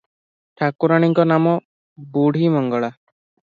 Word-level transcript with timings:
ଠାକୁରାଣୀଙ୍କ 0.61 1.27
ନାମ 1.33 1.53
ବୁଢ଼ୀମଙ୍ଗଳା। 2.17 2.93